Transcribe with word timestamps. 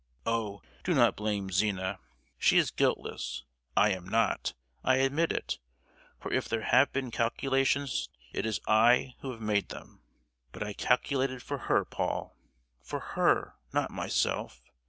Oh! 0.25 0.63
do 0.83 0.95
not 0.95 1.15
blame 1.15 1.51
Zina. 1.51 1.99
She 2.39 2.57
is 2.57 2.71
guiltless. 2.71 3.43
I 3.77 3.91
am 3.91 4.05
not—I 4.05 4.95
admit 4.95 5.31
it; 5.31 5.59
for 6.19 6.33
if 6.33 6.49
there 6.49 6.63
have 6.63 6.91
been 6.91 7.11
calculations 7.11 8.09
it 8.33 8.43
is 8.43 8.59
I 8.67 9.13
who 9.19 9.29
have 9.29 9.41
made 9.41 9.69
them! 9.69 10.01
But 10.53 10.63
I 10.63 10.73
calculated 10.73 11.43
for 11.43 11.59
her, 11.69 11.85
Paul; 11.85 12.35
for 12.81 12.99
her, 13.13 13.53
not 13.73 13.91
myself! 13.91 14.63